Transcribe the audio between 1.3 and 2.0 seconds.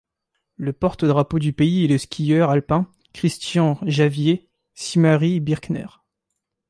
du pays est le